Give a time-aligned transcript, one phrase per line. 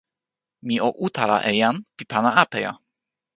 [0.67, 2.71] mi o utala e jan pi pana apeja!